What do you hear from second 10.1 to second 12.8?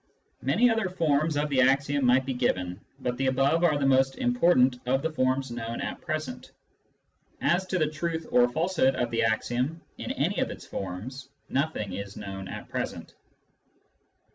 any of its forms, nothing is known at